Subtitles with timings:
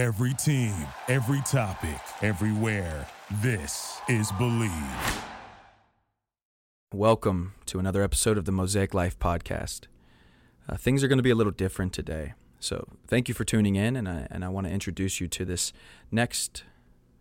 [0.00, 0.74] Every team,
[1.08, 3.06] every topic, everywhere.
[3.42, 5.22] This is Bleav.
[6.94, 9.88] Welcome to another episode of the Mosaic Life podcast.
[10.66, 12.32] Uh, things are going to be a little different today.
[12.60, 15.44] So, thank you for tuning in, and I, and I want to introduce you to
[15.44, 15.70] this
[16.10, 16.64] next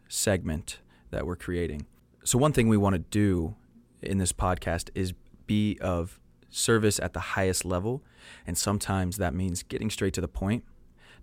[0.07, 0.79] segment
[1.11, 1.85] that we're creating.
[2.23, 3.55] So, one thing we want to do
[4.01, 5.13] in this podcast is
[5.47, 6.17] be of
[6.49, 8.05] service at the highest level,
[8.47, 10.63] and sometimes that means getting straight to the point,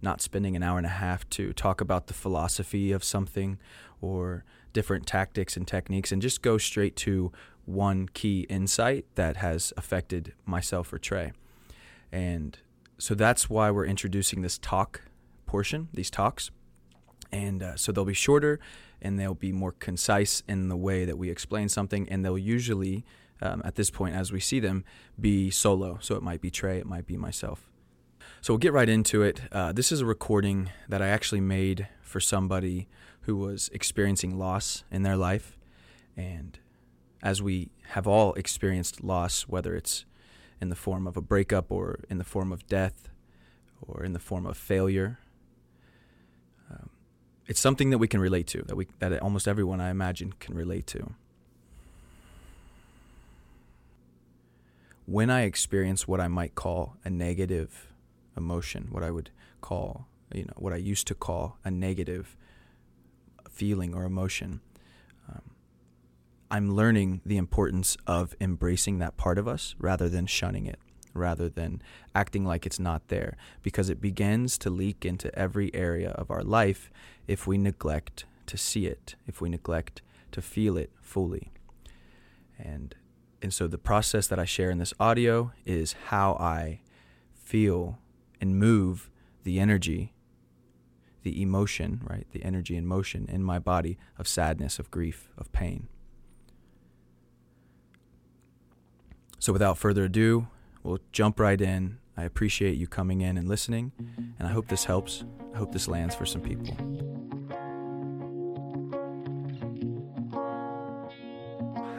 [0.03, 3.59] not spending an hour and a half to talk about the philosophy of something
[4.01, 7.33] or different tactics and techniques, and just go straight to
[7.65, 11.33] one key insight that has affected myself or Trey.
[12.13, 12.59] And
[12.99, 15.03] so that's why we're introducing this talk
[15.47, 16.51] portion, these talks.
[17.33, 18.61] And uh, so they'll be shorter
[19.03, 22.09] and they'll be more concise in the way that we explain something.
[22.09, 23.05] And they'll usually,
[23.43, 24.85] um, at this point, as we see them,
[25.21, 25.99] be solo.
[26.01, 27.69] So it might be Trey, it might be myself.
[28.41, 29.41] So we'll get right into it.
[29.51, 32.89] Uh, this is a recording that I actually made for somebody
[33.23, 35.59] who was experiencing loss in their life.
[36.17, 36.59] And
[37.23, 40.05] as we have all experienced loss, whether it's
[40.61, 43.09] in the form of a breakup or in the form of death
[43.83, 45.19] or in the form of failure,
[46.71, 46.91] um,
[47.47, 50.55] it's something that we can relate to, that we that almost everyone I imagine can
[50.55, 51.15] relate to.
[55.05, 57.93] When I experience what I might call a negative
[58.37, 62.37] emotion, what I would call, you know, what I used to call a negative
[63.51, 64.61] feeling or emotion,
[65.29, 65.43] um,
[66.51, 70.79] I'm learning the importance of embracing that part of us rather than shunning it,
[71.15, 71.83] rather than
[72.15, 76.43] acting like it's not there, because it begins to leak into every area of our
[76.43, 76.91] life
[77.27, 81.51] if we neglect to see it, if we neglect to feel it fully.
[82.59, 82.95] And
[83.43, 86.81] and so the process that I share in this audio is how I
[87.35, 87.99] feel
[88.41, 89.11] and move
[89.45, 90.13] the energy,
[91.23, 92.27] the emotion, right?
[92.33, 95.89] The energy and motion in my body of sadness, of grief, of pain.
[99.39, 100.49] So without further ado,
[100.83, 101.99] we'll jump right in.
[102.17, 103.93] I appreciate you coming in and listening,
[104.39, 105.25] and I hope this helps.
[105.55, 106.75] I hope this lands for some people.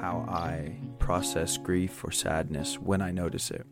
[0.01, 3.65] How I process grief or sadness when I notice it.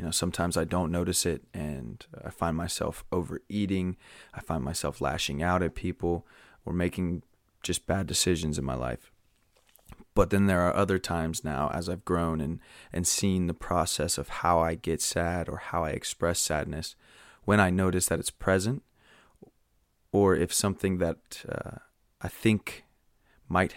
[0.00, 3.98] You know, sometimes I don't notice it and I find myself overeating.
[4.32, 6.26] I find myself lashing out at people
[6.64, 7.22] or making
[7.62, 9.12] just bad decisions in my life.
[10.14, 12.60] But then there are other times now as I've grown and,
[12.94, 16.96] and seen the process of how I get sad or how I express sadness
[17.44, 18.82] when I notice that it's present
[20.12, 21.76] or if something that uh,
[22.22, 22.84] I think
[23.50, 23.74] might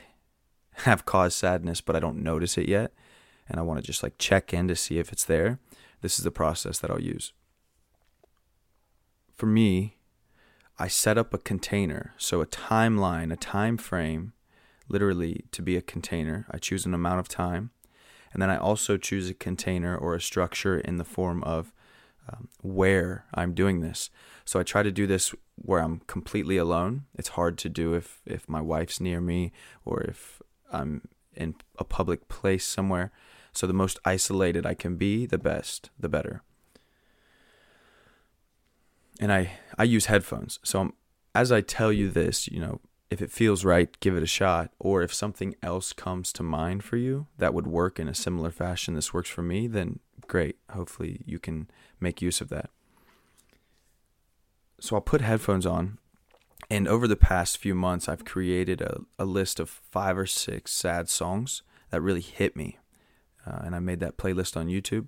[0.86, 2.94] have caused sadness, but I don't notice it yet,
[3.50, 5.60] and I want to just like check in to see if it's there,
[6.04, 7.32] this is the process that I'll use.
[9.34, 9.98] For me,
[10.78, 14.34] I set up a container, so a timeline, a time frame,
[14.90, 16.46] literally to be a container.
[16.52, 17.72] I choose an amount of time,
[18.34, 21.72] and then I also choose a container or a structure in the form of
[22.30, 24.10] um, where I'm doing this.
[24.44, 27.06] So I try to do this where I'm completely alone.
[27.16, 29.54] It's hard to do if if my wife's near me
[29.86, 33.12] or if I'm in a public place somewhere.
[33.54, 36.42] So the most isolated I can be, the best, the better.
[39.20, 40.60] And I I use headphones.
[40.64, 40.94] So I'm,
[41.36, 44.72] as I tell you this, you know, if it feels right, give it a shot.
[44.80, 48.50] Or if something else comes to mind for you that would work in a similar
[48.50, 50.58] fashion, this works for me, then great.
[50.72, 51.70] Hopefully you can
[52.00, 52.70] make use of that.
[54.80, 56.00] So I'll put headphones on
[56.70, 60.72] and over the past few months, I've created a, a list of five or six
[60.72, 61.62] sad songs
[61.92, 62.80] that really hit me.
[63.46, 65.08] Uh, and I made that playlist on YouTube.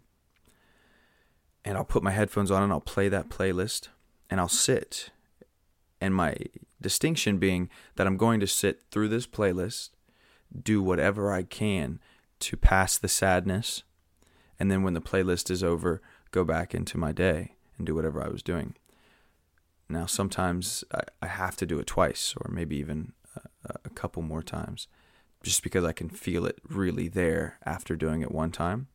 [1.64, 3.88] And I'll put my headphones on and I'll play that playlist
[4.30, 5.10] and I'll sit.
[6.00, 6.36] And my
[6.82, 9.90] distinction being that I'm going to sit through this playlist,
[10.64, 12.00] do whatever I can
[12.42, 13.84] to pass the sadness.
[14.60, 18.24] And then when the playlist is over, go back into my day and do whatever
[18.24, 18.76] I was doing.
[19.90, 20.84] Now, sometimes
[21.22, 24.88] I, have to do it twice or maybe even a, a couple more times
[25.46, 28.88] just because I can feel it really there after doing it one time.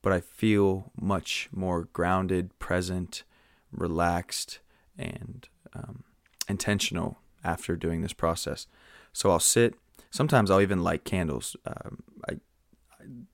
[0.00, 3.24] But I feel much more grounded, present,
[3.70, 4.60] relaxed,
[4.98, 6.04] and um,
[6.48, 8.66] intentional after doing this process.
[9.12, 9.74] So I'll sit.
[10.10, 11.56] Sometimes I'll even light candles.
[11.66, 12.36] Um, I,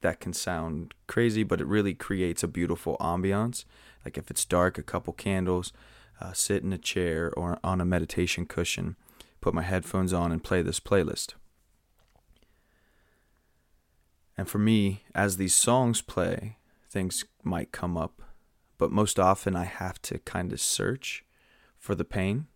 [0.01, 3.65] that can sound crazy, but it really creates a beautiful ambiance.
[4.05, 5.73] Like if it's dark, a couple candles,
[6.21, 8.97] uh, sit in a chair or on a meditation cushion,
[9.41, 11.35] put my headphones on, and play this playlist.
[14.39, 16.59] And for me, as these songs play,
[16.89, 18.23] things might come up,
[18.79, 21.25] but most often I have to kind of search
[21.77, 22.47] for the pain.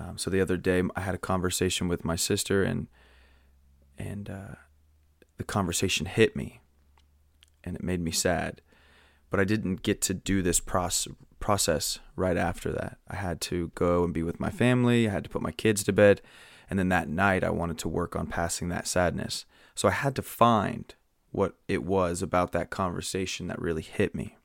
[0.00, 2.86] Um, so the other day, I had a conversation with my sister, and
[3.98, 4.54] and uh,
[5.36, 6.62] the conversation hit me,
[7.62, 8.62] and it made me sad.
[9.28, 12.96] But I didn't get to do this process process right after that.
[13.06, 15.08] I had to go and be with my family.
[15.08, 16.22] I had to put my kids to bed,
[16.70, 19.44] and then that night, I wanted to work on passing that sadness.
[19.74, 20.94] So I had to find
[21.30, 24.36] what it was about that conversation that really hit me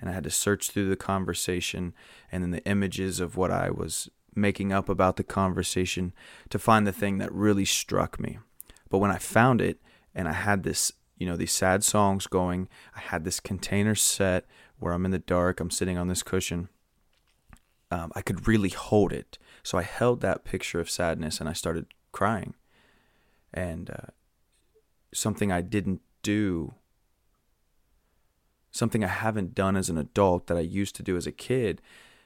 [0.00, 1.94] and I had to search through the conversation
[2.30, 6.12] and then the images of what I was making up about the conversation
[6.50, 8.38] to find the thing that really struck me.
[8.88, 9.80] But when I found it
[10.14, 14.46] and I had this, you know, these sad songs going, I had this container set
[14.78, 16.68] where I'm in the dark, I'm sitting on this cushion.
[17.90, 19.38] Um, I could really hold it.
[19.62, 22.54] So I held that picture of sadness and I started crying.
[23.58, 24.10] And uh,
[25.12, 26.74] something I didn't do
[28.70, 31.80] Something I haven't done as an adult that I used to do as a kid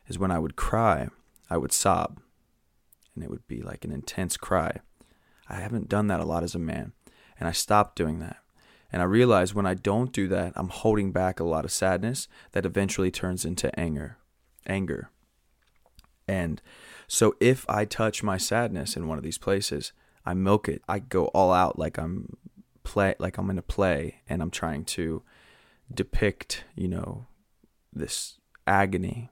[0.06, 1.08] is when I would cry,
[1.48, 2.20] I would sob.
[3.14, 4.80] And it would be like an intense cry.
[5.48, 6.92] I haven't done that a lot as a man.
[7.38, 8.36] And I stopped doing that.
[8.92, 12.28] And I realized when I don't do that, I'm holding back a lot of sadness
[12.52, 14.18] that eventually turns into anger.
[14.66, 15.10] Anger.
[16.28, 16.60] And
[17.08, 19.92] so if I touch my sadness in one of these places,
[20.24, 20.82] I milk it.
[20.88, 22.36] I go all out like I'm
[22.84, 25.22] play like I'm in a play and I'm trying to
[25.92, 27.26] depict, you know,
[27.92, 29.30] this agony.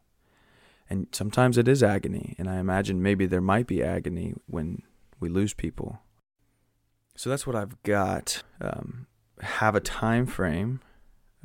[0.88, 2.34] And sometimes it is agony.
[2.38, 4.82] And I imagine maybe there might be agony when
[5.20, 6.00] we lose people.
[7.16, 8.42] So that's what I've got.
[8.60, 9.06] Um,
[9.40, 10.80] have a time frame,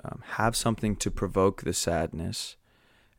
[0.03, 2.56] um, have something to provoke the sadness,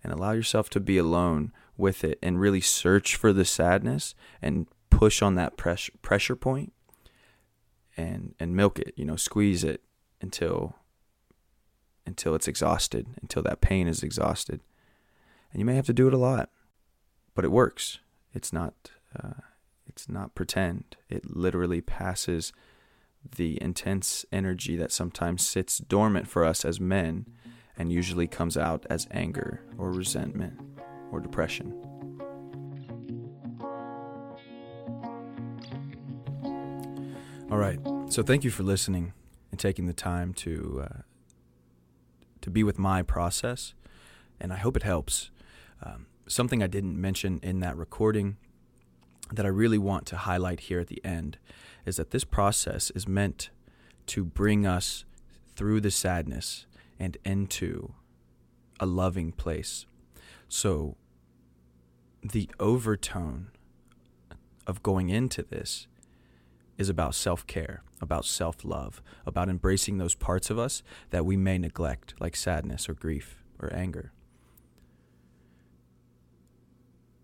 [0.03, 4.67] and allow yourself to be alone with it and really search for the sadness and
[4.97, 6.73] push on that pressure pressure point
[7.97, 9.83] and and milk it, you know, squeeze it
[10.21, 10.77] until
[12.07, 14.61] until it's exhausted, until that pain is exhausted.
[15.53, 16.51] And you may have to do it a lot,
[17.35, 17.99] but it works.
[18.33, 18.75] It's not
[19.19, 19.41] uh,
[19.87, 20.97] it's not pretend.
[21.09, 22.53] It literally passes
[23.37, 27.27] the intense energy that sometimes sits dormant for us as men
[27.77, 30.59] and usually comes out as anger or resentment
[31.11, 31.96] or depression.
[37.49, 37.79] All right.
[38.09, 39.13] So thank you for listening
[39.53, 41.03] and taking the time to uh,
[42.41, 43.73] to be with my process,
[44.41, 45.31] and I hope it helps.
[45.81, 48.37] Um, something I didn't mention in that recording
[49.33, 51.39] that I really want to highlight here at the end
[51.85, 53.51] is that this process is meant
[54.07, 55.05] to bring us
[55.55, 56.67] through the sadness
[56.99, 57.95] and into
[58.81, 59.87] a loving place.
[60.49, 60.97] So,
[62.23, 63.53] the overtone
[64.67, 65.87] of going into this
[66.79, 71.37] is about self care, about self love, about embracing those parts of us that we
[71.37, 74.13] may neglect, like sadness or grief or anger.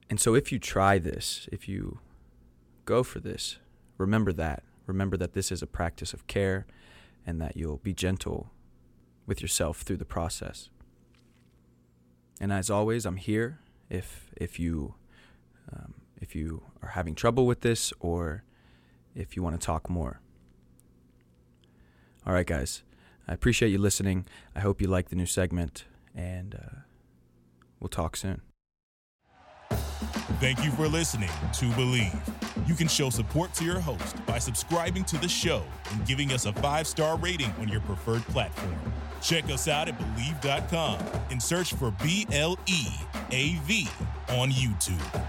[0.09, 2.01] And so, if you try this, if you
[2.85, 3.59] go for this,
[3.99, 4.63] remember that.
[4.87, 6.67] Remember that this is a practice of care
[7.27, 8.51] and that you'll be gentle
[9.27, 10.69] with yourself through the process.
[12.41, 14.95] And as always, I'm here if, if, you,
[15.73, 18.43] um, if you are having trouble with this or
[19.15, 20.21] if you want to talk more.
[22.27, 22.83] All right, guys.
[23.27, 24.27] I appreciate you listening.
[24.55, 26.79] I hope you like the new segment, and uh,
[27.81, 28.43] we'll talk soon.
[30.41, 32.69] Thank you for listening to Bleav.
[32.69, 36.47] You can show support to your host by subscribing to the show and giving us
[36.47, 38.75] a five star rating on your preferred platform.
[39.23, 40.99] Check us out at Bleav.com
[41.31, 42.87] and search for B L E
[43.31, 43.89] A V
[44.31, 45.22] on YouTube.